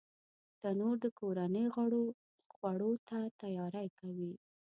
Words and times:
تنور 0.61 0.95
د 1.03 1.05
کورنۍ 1.19 1.65
غړو 1.75 2.03
خوړو 2.53 2.91
ته 3.07 3.17
تیاری 3.41 3.87
کوي 3.99 4.33